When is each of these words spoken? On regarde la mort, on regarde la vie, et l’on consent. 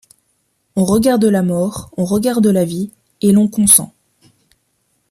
On 0.75 0.83
regarde 0.83 1.25
la 1.25 1.43
mort, 1.43 1.91
on 1.95 2.05
regarde 2.05 2.47
la 2.47 2.65
vie, 2.65 2.89
et 3.21 3.31
l’on 3.31 3.47
consent. 3.47 3.93